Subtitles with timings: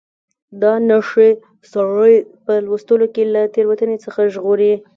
[0.61, 1.29] دا نښې
[1.71, 2.13] سړی
[2.43, 4.73] په لوستلو کې له تېروتنې څخه ژغوري.